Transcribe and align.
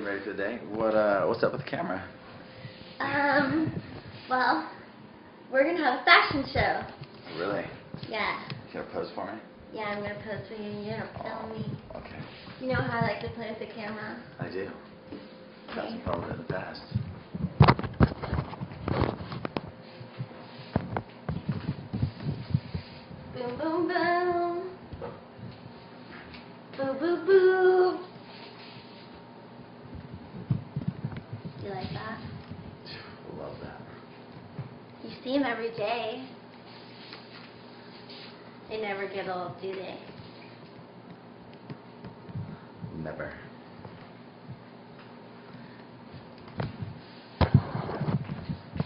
getting 0.00 0.14
ready 0.14 0.24
for 0.24 0.32
the 0.32 0.38
day. 0.38 0.58
What 0.70 0.94
uh, 0.94 1.26
what's 1.26 1.42
up 1.42 1.52
with 1.52 1.62
the 1.62 1.70
camera? 1.70 2.02
Um, 3.00 3.82
well, 4.28 4.70
we're 5.52 5.64
gonna 5.64 5.84
have 5.84 6.00
a 6.00 6.04
fashion 6.04 6.44
show. 6.52 6.84
Really? 7.38 7.64
Yeah. 8.08 8.42
You 8.68 8.80
gonna 8.80 8.92
pose 8.92 9.10
for 9.14 9.30
me? 9.30 9.38
Yeah, 9.74 9.82
I'm 9.82 10.02
gonna 10.02 10.14
pose 10.24 10.46
for 10.48 10.54
you 10.54 10.70
and 10.70 10.86
you're 10.86 10.98
gonna 10.98 11.22
film 11.22 11.52
me. 11.52 11.78
Okay. 11.96 12.18
You 12.60 12.68
know 12.68 12.76
how 12.76 13.00
I 13.00 13.02
like 13.02 13.20
to 13.22 13.28
play 13.30 13.50
with 13.50 13.58
the 13.68 13.74
camera? 13.74 14.22
I 14.38 14.48
do. 14.48 14.70
Got 15.74 15.90
some 15.90 16.00
problems 16.02 16.32
in 16.32 16.38
the 16.38 16.44
past. 16.44 16.82
Boom, 23.34 23.58
boom, 23.58 23.88
boom. 23.88 24.70
Boo, 26.76 26.94
boo, 26.98 27.26
boo. 27.26 28.10
You 31.62 31.68
like 31.68 31.92
that? 31.92 32.18
Love 33.36 33.54
that. 33.60 33.82
You 35.04 35.09
see 35.24 35.38
them 35.38 35.44
every 35.44 35.70
day. 35.70 36.24
They 38.68 38.80
never 38.80 39.08
get 39.08 39.28
old, 39.28 39.60
do 39.60 39.72
they? 39.72 39.98
Never. 42.96 43.32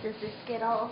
Does 0.03 0.15
this 0.21 0.35
get 0.47 0.63
old? 0.63 0.91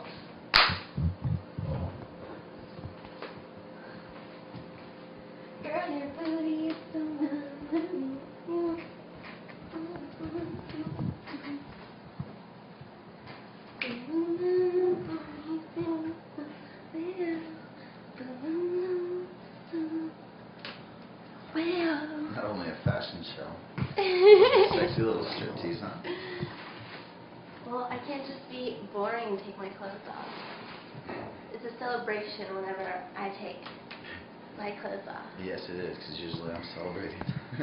Girl, 5.62 5.90
your 5.90 6.08
booty 6.18 6.68
is 6.68 6.76
so 6.92 6.98
lovely. 6.98 8.12
Well. 21.54 22.06
Not 22.34 22.44
only 22.44 22.68
a 22.68 22.76
fashion 22.84 23.24
show. 23.36 23.48
Sexy 23.96 25.02
little 25.02 25.24
striptease, 25.24 25.80
huh? 25.80 25.90
Well, 27.66 27.84
I 27.90 27.98
can't 28.06 28.26
just 28.26 28.48
be 28.50 28.78
take 29.38 29.56
my 29.58 29.68
clothes 29.70 29.92
off. 30.08 30.26
It's 31.52 31.64
a 31.64 31.78
celebration 31.78 32.54
whenever 32.54 33.04
I 33.16 33.28
take 33.40 33.64
my 34.58 34.72
clothes 34.80 35.06
off. 35.08 35.26
Yes, 35.42 35.60
it 35.68 35.76
is, 35.76 35.96
because 35.96 36.18
usually 36.18 36.52
I'm 36.52 36.64
celebrating. 36.74 37.22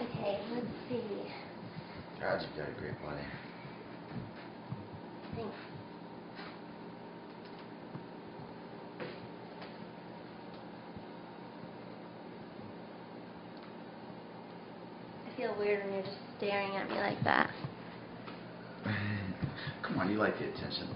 okay, 0.00 0.40
let's 0.52 0.66
see. 0.88 1.30
God, 2.20 2.42
you've 2.42 2.56
got 2.56 2.68
a 2.68 2.72
great 2.78 3.00
body. 3.02 3.22
Weird 15.60 15.84
when 15.84 15.92
you're 15.92 16.02
just 16.02 16.16
staring 16.38 16.74
at 16.76 16.88
me 16.88 16.96
like 16.96 17.22
that. 17.22 17.50
Come 19.82 19.98
on, 19.98 20.10
you 20.10 20.16
like 20.16 20.38
the 20.38 20.46
attention. 20.46 20.88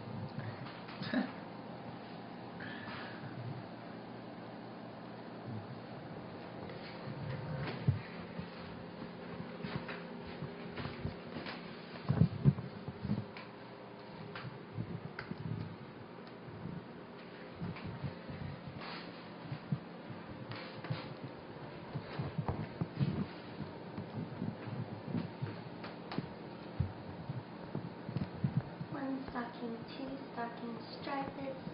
One 28.95 29.19
stocking, 29.29 29.77
two 29.99 30.07
stockings, 30.33 30.94
striped. 31.05 31.31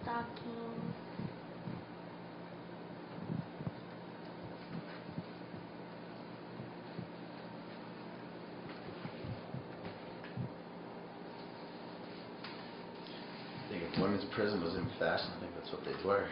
I 0.07 0.23
think 13.69 13.83
if 13.83 14.01
women's 14.01 14.25
prison 14.35 14.61
was 14.61 14.75
in 14.75 14.85
fashion, 14.99 15.27
I 15.37 15.39
think 15.39 15.55
that's 15.55 15.71
what 15.71 15.85
they'd 15.85 16.05
wear. 16.05 16.27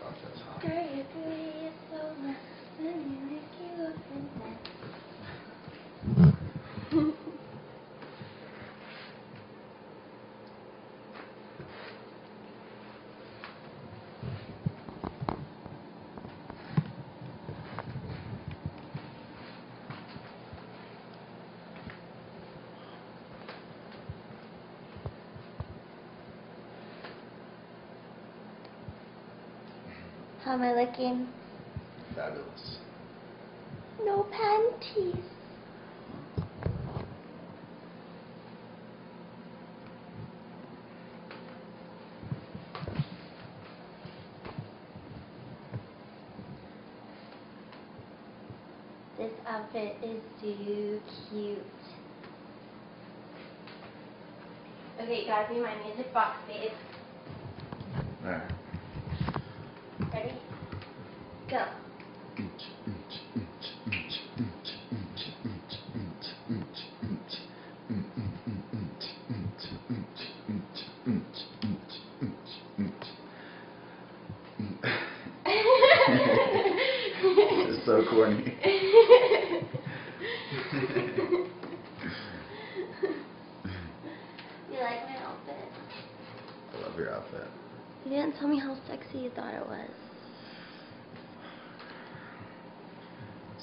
Fuck, 0.00 0.14
that's 0.24 0.40
hot. 0.40 0.62
Girl, 0.62 0.96
your 0.96 1.04
booty 1.12 1.66
is 1.66 1.74
so 1.90 2.14
nice. 2.22 2.36
Let 2.80 2.96
me 2.96 3.18
make 3.28 3.52
you 3.60 3.70
look 3.82 3.96
nice. 4.38 4.76
How 30.45 30.45
am 30.56 30.62
I 30.62 30.72
looking? 30.72 31.28
Fabulous. 32.14 32.78
No 34.02 34.22
panties. 34.32 35.16
This 49.18 49.32
outfit 49.46 49.96
is 50.02 50.22
too 50.40 51.00
cute. 51.30 51.58
Okay, 55.02 55.20
you 55.20 55.26
gotta 55.26 55.52
be 55.52 55.60
my 55.60 55.74
music 55.84 56.14
box, 56.14 56.38
babe. 56.48 56.70
There. 58.22 58.55
So 77.96 78.10
corny. 78.10 78.34
you 78.42 78.52
like 84.80 85.02
my 85.04 85.16
outfit? 85.22 85.70
I 86.74 86.76
love 86.82 86.98
your 86.98 87.14
outfit. 87.14 87.48
You 88.04 88.10
didn't 88.10 88.34
tell 88.38 88.48
me 88.48 88.58
how 88.58 88.76
sexy 88.86 89.18
you 89.18 89.30
thought 89.30 89.54
it 89.54 89.66
was. 89.66 89.90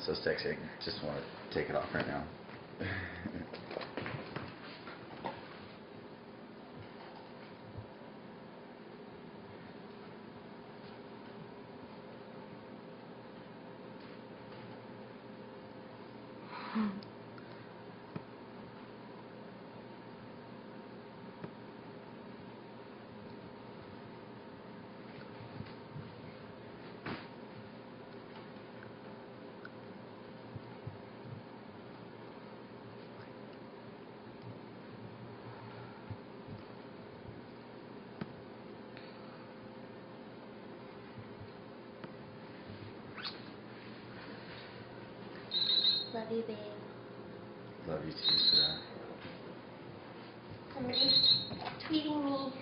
So 0.05 0.13
sexy, 0.15 0.49
I 0.49 0.55
just 0.83 1.03
want 1.03 1.17
to 1.17 1.23
take 1.59 1.69
it 1.69 1.75
off 1.75 1.93
right 1.93 2.07
now. 2.07 2.23
You, 46.33 46.43
babe. 46.47 46.57
Love 47.87 48.05
you 48.05 48.11
too, 48.11 48.37
sir. 48.51 48.77
Somebody's 50.73 51.41
tweeting 51.87 52.25
me. 52.25 52.53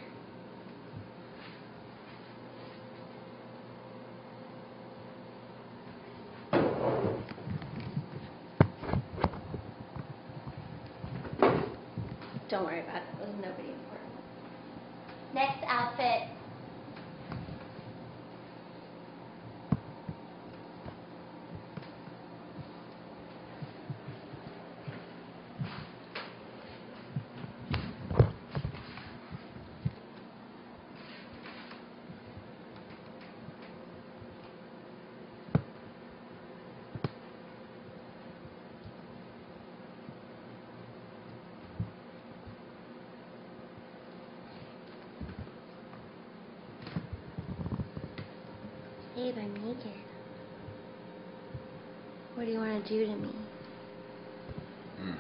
Don't 12.50 12.66
worry 12.66 12.82
about 12.82 12.98
it. 12.98 13.04
It 13.22 13.28
was 13.28 13.36
nobody 13.38 13.70
important. 13.70 14.12
Next 15.34 15.64
outfit. 15.66 16.41
Babe, 49.22 49.36
I'm 49.38 49.54
naked. 49.54 49.92
What 52.34 52.48
do 52.48 52.52
you 52.52 52.58
want 52.58 52.84
to 52.84 52.90
do 52.90 53.06
to 53.06 53.16
me? 53.18 53.30
Mm. 55.00 55.16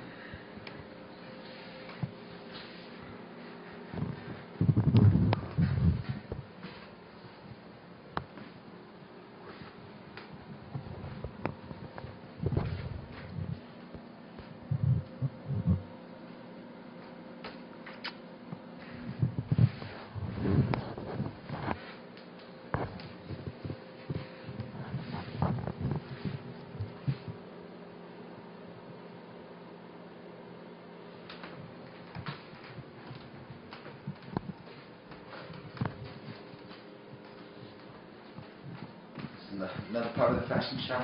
This 39.15 39.55
is 39.55 39.61
ano- 39.61 39.69
another 39.89 40.09
part 40.15 40.20
the 40.35 40.47
fashion 40.47 40.79
show. 40.87 41.03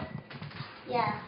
Yeah. 0.90 1.20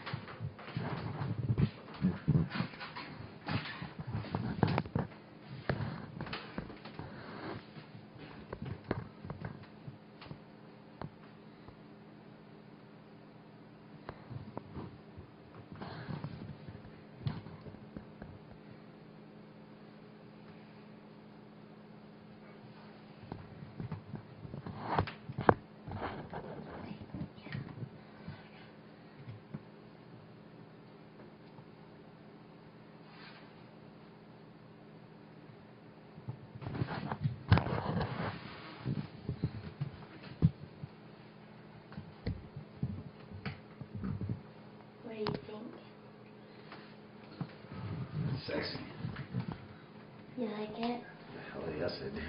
What 45.02 45.14
do 45.14 45.20
you 45.20 45.26
think? 45.26 45.72
Sexy. 48.46 48.78
You 50.38 50.48
like 50.60 50.78
it? 50.78 51.00
Hell 51.52 51.62
yes, 51.78 51.92
I 52.04 52.08
do. 52.14 52.20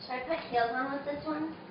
Should 0.00 0.14
I 0.14 0.20
put 0.20 0.38
heels 0.50 0.70
on 0.72 0.92
with 0.92 1.04
this 1.04 1.26
one? 1.26 1.65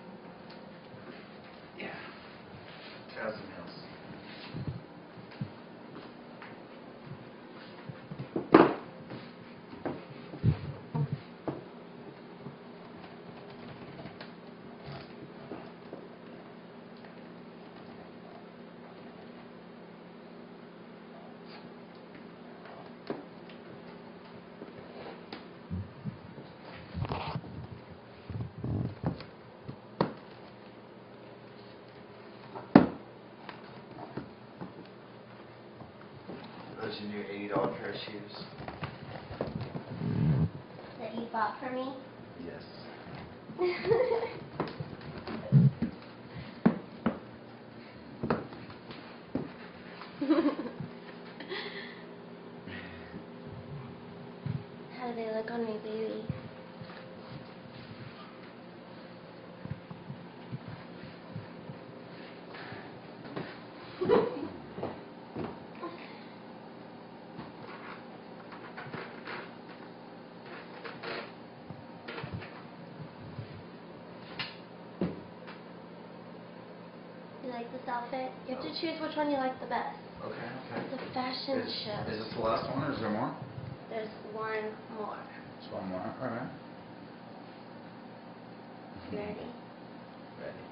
Those 36.96 37.04
your 37.10 37.24
new 37.24 37.30
eighty 37.30 37.48
dollar 37.48 37.74
pair 37.78 37.90
of 37.90 37.96
shoes. 37.96 38.32
That 41.00 41.16
you 41.16 41.26
bought 41.32 41.60
for 41.60 41.72
me? 41.72 41.94
Yes. 42.46 42.64
How 54.98 55.10
do 55.10 55.16
they 55.16 55.32
look 55.36 55.52
on 55.52 55.66
me, 55.66 55.78
baby? 55.84 56.24
You 64.02 64.08
like 77.56 77.72
this 77.72 77.88
outfit? 77.88 78.32
You 78.48 78.56
have 78.60 78.64
to 78.68 78.74
choose 78.76 79.00
which 79.00 79.16
one 79.16 79.32
you 79.32 79.40
like 79.40 79.56
the 79.64 79.72
best. 79.72 79.96
Okay, 80.20 80.36
okay. 80.36 80.84
It's 80.84 81.00
a 81.00 81.14
fashion 81.16 81.64
Is, 81.64 81.72
show. 81.88 82.00
is 82.12 82.20
this 82.20 82.34
the 82.36 82.44
last 82.44 82.68
one 82.76 82.84
or 82.84 82.92
is 82.92 83.00
there 83.00 83.10
more? 83.10 83.32
There's 83.90 84.12
one 84.36 84.68
more. 85.00 85.16
Just 85.64 85.72
one 85.72 85.88
more. 85.88 86.04
All 86.04 86.28
right. 86.28 86.52
You 89.12 89.20
ready? 89.20 89.48
Ready. 90.44 90.66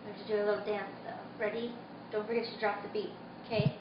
We 0.00 0.12
have 0.12 0.18
to 0.20 0.26
do 0.32 0.34
a 0.40 0.44
little 0.48 0.64
dance 0.64 0.96
though. 1.04 1.44
Ready? 1.44 1.72
Don't 2.14 2.26
forget 2.26 2.44
to 2.44 2.60
drop 2.60 2.80
the 2.82 2.88
beat, 2.88 3.12
okay? 3.44 3.74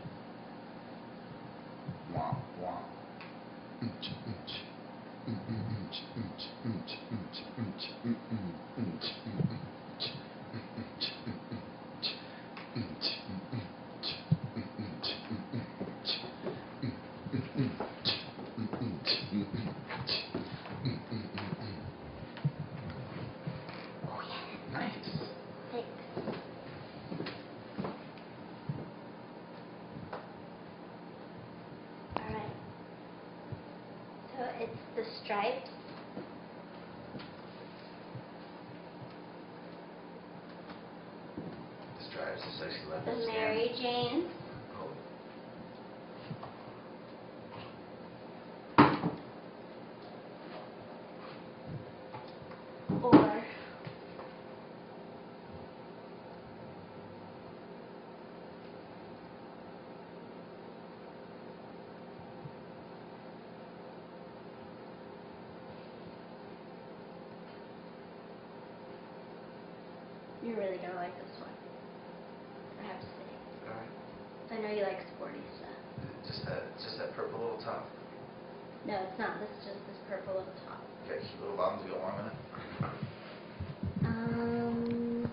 Womp 2.12 2.38
womp. 2.60 2.94
Unch, 3.82 4.10
unch. 4.28 4.54
Mm, 5.28 5.38
mm, 5.50 5.64
unch, 5.70 5.98
unch, 6.18 6.44
unch, 6.66 6.94
unch, 7.14 7.40
unch, 7.60 7.84
mm, 8.04 8.16
mm, 8.32 8.52
unch, 8.78 9.08
mm, 9.24 9.38
unch. 9.50 10.08
Mm, 10.54 10.66
unch, 10.78 11.06
mm, 11.26 11.40
unch. 11.52 11.74
Unch, 12.76 13.08
mm, 13.28 13.42
unch. 13.54 13.78
Mm, 14.56 14.66
unch, 14.78 15.10
mm, 15.30 15.46
unch. 15.54 15.94
Mm, 16.84 17.00
mm, 17.14 17.64
unch. 17.64 18.18
Mm, 18.58 18.68
unch, 18.82 19.12
mm, 19.32 19.48
unch. 19.54 20.14
Mm, 20.84 20.98
mm, 21.12 21.26
mm, 21.34 21.52
mm. 21.62 21.80
Oh 24.10 24.22
yeah. 24.28 24.80
Nice. 24.80 25.12
Thanks. 25.72 26.04
stripes. 35.24 35.70
The 42.24 42.40
sexy 42.58 42.80
The 42.86 42.96
leopard 42.96 43.24
skin. 43.24 43.34
Mary 43.36 43.72
Jane. 43.78 44.24
Oh, 44.80 44.90
Or 53.04 53.44
You're 70.44 70.58
really 70.58 70.78
gonna 70.78 70.96
like 70.96 71.16
this 71.16 71.40
one. 71.40 71.50
I 72.84 72.88
have 72.88 73.00
to 73.00 73.06
say. 73.06 73.70
alright. 73.70 73.88
I 74.54 74.62
know 74.62 74.70
you 74.70 74.84
like 74.86 75.02
sporty 75.18 75.42
stuff. 75.58 75.74
Just 76.30 76.46
that, 76.46 76.62
just 76.78 76.98
that 77.02 77.16
purple 77.16 77.42
little 77.42 77.58
top. 77.66 77.90
No, 78.86 78.94
it's 79.02 79.18
not. 79.18 79.42
This 79.42 79.50
is 79.50 79.74
just 79.74 79.82
this 79.90 79.98
purple 80.08 80.38
little 80.38 80.54
top. 80.70 80.78
Okay, 81.10 81.26
cute 81.26 81.42
little 81.42 81.58
bottoms 81.58 81.82
to 81.84 81.90
go 81.90 81.98
along 81.98 82.22
with 82.22 82.30
it. 82.30 82.38
Um. 84.06 85.26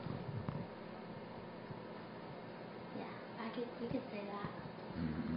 Yeah, 2.96 3.12
I 3.44 3.48
could. 3.52 3.68
You 3.84 3.88
could 3.92 4.06
say 4.08 4.24
that. 4.24 4.50
Mhm. 4.96 5.36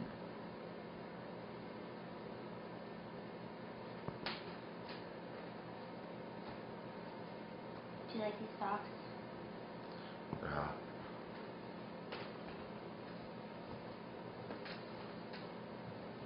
Do 8.07 8.17
you 8.17 8.23
like 8.23 8.39
these 8.39 8.55
socks? 8.59 8.87
Yeah. 10.41 10.71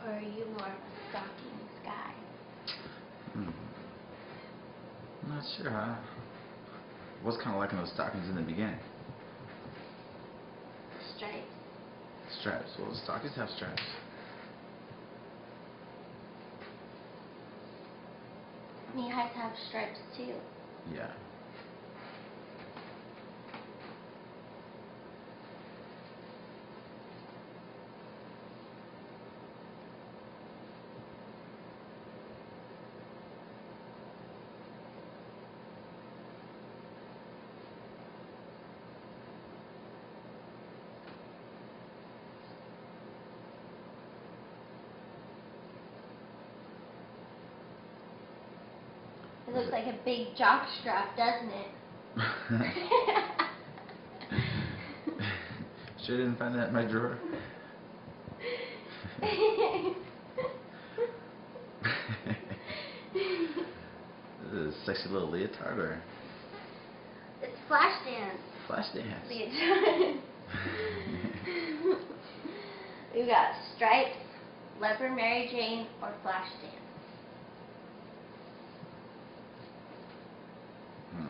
Or 0.08 0.14
are 0.14 0.22
you 0.22 0.46
more 0.58 0.68
of 0.68 0.72
a 0.72 1.10
stockings 1.10 1.76
guy? 1.84 2.14
Hmm. 3.34 3.50
I'm 5.24 5.36
not 5.36 5.44
sure. 5.58 5.70
I 5.70 5.98
was 7.26 7.36
kind 7.44 7.50
of 7.50 7.58
liking 7.58 7.78
those 7.78 7.92
stockings 7.94 8.30
in 8.30 8.36
the 8.36 8.42
beginning. 8.42 8.80
Stripes. 11.18 11.44
Straps. 12.40 12.72
Well, 12.80 12.90
the 12.90 12.98
stockings 13.04 13.36
have 13.36 13.50
straps. 13.50 13.84
Knee 18.96 19.10
highs 19.10 19.32
have 19.36 19.52
stripes 19.68 20.00
too. 20.16 20.36
Yeah. 20.94 21.12
It 49.47 49.47
looks 49.58 49.72
like 49.72 49.88
a 49.88 49.98
big 50.06 50.28
jock 50.38 50.68
strap, 50.80 51.18
doesn't 51.18 51.50
it? 51.50 51.68
sure 56.06 56.18
didn't 56.18 56.38
find 56.38 56.56
that 56.56 56.68
in 56.70 56.74
my 56.74 56.86
drawer. 56.86 57.18
This 64.44 64.54
is 64.54 64.76
a 64.76 64.86
sexy 64.86 65.10
little 65.10 65.30
leotard 65.30 65.78
or 65.78 66.02
it's 67.42 67.58
flash 67.68 68.04
dance. 68.06 68.40
flash 68.68 68.86
dance. 68.94 69.28
Leotard. 69.30 70.20
We've 73.16 73.28
got 73.28 73.54
stripes, 73.76 74.16
leopard 74.80 75.16
Mary 75.16 75.50
Jane, 75.52 75.88
or 76.02 76.14
flash 76.24 76.48
dance. 76.62 76.74
Hmm. 81.12 81.28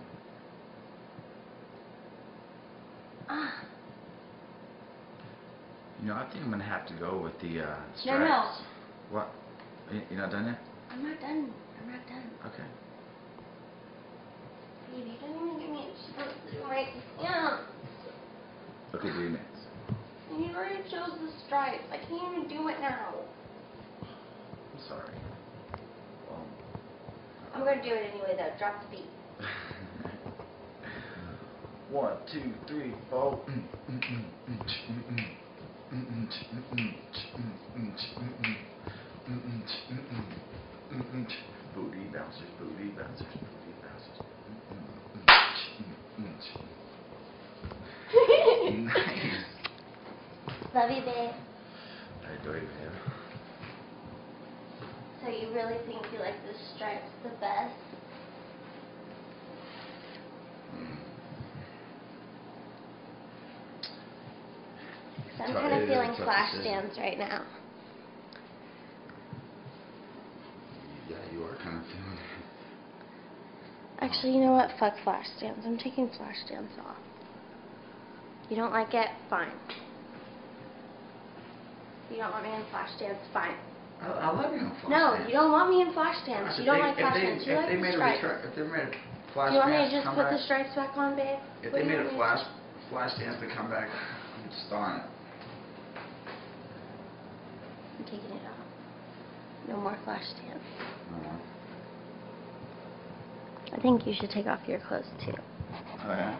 Ah, 3.29 3.63
You 6.07 6.13
know, 6.13 6.19
I 6.21 6.25
think 6.31 6.45
I'm 6.45 6.51
gonna 6.51 6.63
have 6.63 6.85
to 6.87 6.93
go 6.93 7.17
with 7.19 7.37
the 7.41 7.59
uh, 7.67 7.75
stripes. 7.99 8.05
no, 8.05 8.17
no. 8.23 8.51
What? 9.11 9.27
You- 9.91 10.03
You're 10.09 10.21
not 10.21 10.31
done 10.31 10.45
yet? 10.45 10.59
I'm 10.89 11.03
not 11.03 11.19
done. 11.19 11.51
I'm 11.81 11.91
not 11.91 12.07
done. 12.07 12.31
Okay. 12.47 12.63
Babe, 14.89 15.05
you 15.05 15.17
don't 15.19 15.35
even 15.35 15.59
give 15.59 15.69
me 15.69 15.83
a 15.83 15.91
chance 16.15 16.31
to 16.47 16.51
do 16.55 16.63
my 16.63 16.87
yeah. 17.21 17.59
Okay, 18.95 19.11
do 19.11 19.19
you 19.19 19.29
next. 19.31 19.67
You 20.31 20.55
already 20.55 20.81
chose 20.89 21.11
the 21.19 21.27
stripes. 21.45 21.83
I 21.91 21.97
can't 21.97 22.37
even 22.37 22.47
do 22.47 22.69
it 22.69 22.79
now. 22.79 23.15
I'm 24.71 24.79
sorry. 24.87 25.11
Well, 26.29 26.45
I'm 27.53 27.65
gonna 27.65 27.83
do 27.83 27.89
it 27.89 28.11
anyway 28.13 28.33
though. 28.37 28.53
Drop 28.57 28.81
the 28.81 28.87
beat. 28.95 29.09
One, 31.91 32.13
two, 32.31 32.53
three, 32.65 32.93
four. 33.09 33.41
Booty 41.75 42.03
bouncers, 42.11 42.49
booty 42.59 42.89
bouncers, 42.89 43.27
booty 43.39 43.73
bouncers. 43.81 44.17
Nice. 48.83 49.43
Love 50.75 50.91
you, 50.91 51.01
babe. 51.03 51.31
I 52.25 52.31
adore 52.41 52.57
you, 52.57 52.61
babe. 52.61 52.95
So 55.23 55.27
you 55.29 55.47
really 55.53 55.77
think 55.85 56.01
you 56.11 56.19
like 56.19 56.35
the 56.45 56.53
stripes 56.75 57.11
the 57.23 57.29
best? 57.39 57.96
So 65.37 65.43
I'm 65.43 65.53
kind 65.53 65.81
of 65.81 65.87
feeling 65.87 66.13
flash 66.15 66.51
dance 66.63 66.97
right 66.97 67.17
now. 67.19 67.45
Yeah, 71.09 71.17
you 71.31 71.43
are 71.43 71.55
kind 71.63 71.77
of 71.77 71.83
feeling 71.85 72.17
Actually, 73.99 74.33
you 74.33 74.41
know 74.41 74.53
what? 74.53 74.69
Fuck 74.79 74.93
flash 75.03 75.25
dance. 75.39 75.59
I'm 75.65 75.77
taking 75.77 76.09
flash 76.17 76.37
dance 76.49 76.71
off. 76.85 76.97
You 78.49 78.55
don't 78.55 78.71
like 78.71 78.93
it? 78.93 79.07
Fine. 79.29 79.51
You 82.11 82.17
don't 82.17 82.31
want 82.31 82.45
me 82.45 82.53
in 82.55 82.63
flash 82.71 82.89
dance? 82.99 83.17
Fine. 83.33 83.57
I, 84.01 84.07
I 84.07 84.29
love 84.31 84.53
you 84.53 84.61
on 84.61 84.71
flash 84.81 84.89
No, 84.89 85.17
dance. 85.17 85.25
you 85.27 85.33
don't 85.33 85.51
want 85.51 85.69
me 85.69 85.81
in 85.81 85.93
flash 85.93 86.15
dance. 86.25 86.55
You 86.59 86.65
don't 86.65 86.77
they- 86.77 86.81
like 86.81 86.97
flash 86.97 87.13
they- 87.15 87.21
dance. 87.25 87.45
You 87.45 87.53
if 87.53 87.57
like 87.57 87.69
they 87.69 87.75
the 87.75 87.81
made 87.81 87.93
a 87.93 87.97
stripes. 87.97 88.45
If 88.45 88.55
they 88.55 88.61
made 88.61 88.89
a 88.89 89.33
flash 89.33 89.49
Do 89.49 89.53
you 89.53 89.59
want 89.65 89.71
me 89.73 89.77
to 89.81 89.89
just 89.91 90.07
put 90.15 90.29
the 90.29 90.39
stripes 90.45 90.73
back 90.77 90.93
on, 90.97 91.15
babe? 91.17 91.39
If 91.61 91.73
What 91.73 91.81
they 91.81 91.85
made 91.89 91.99
a 91.99 92.09
flash 92.15 92.41
flash 92.89 93.17
dance 93.17 93.41
to 93.41 93.47
come 93.53 93.69
back, 93.69 93.89
I'm 93.89 94.49
just 94.49 94.71
on 94.71 95.01
it. 95.01 95.05
I'm 97.97 98.05
taking 98.05 98.31
it 98.31 98.41
off. 98.45 98.65
No 99.67 99.77
more 99.77 99.97
flash 100.03 100.23
tan. 100.41 100.59
Uh-huh. 101.11 101.37
I 103.73 103.79
think 103.81 104.07
you 104.07 104.13
should 104.13 104.29
take 104.29 104.47
off 104.47 104.59
your 104.67 104.79
clothes 104.79 105.05
too. 105.25 105.33
Oh 106.05 106.09
yeah. 106.09 106.39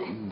Mm. 0.00 0.29